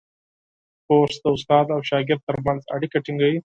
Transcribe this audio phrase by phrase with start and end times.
[0.87, 3.39] کورس د استاد او شاګرد ترمنځ اړیکه ټینګوي.